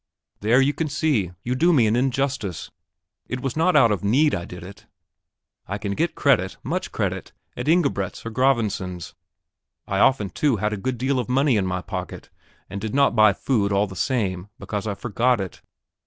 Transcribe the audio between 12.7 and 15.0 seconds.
did not buy food all the same, because I